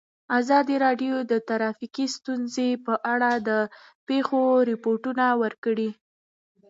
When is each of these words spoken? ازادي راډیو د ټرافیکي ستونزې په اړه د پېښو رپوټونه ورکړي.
ازادي 0.39 0.75
راډیو 0.85 1.15
د 1.31 1.33
ټرافیکي 1.47 2.05
ستونزې 2.15 2.69
په 2.85 2.93
اړه 3.13 3.31
د 3.47 3.49
پېښو 4.07 4.41
رپوټونه 4.69 5.25
ورکړي. 5.43 5.89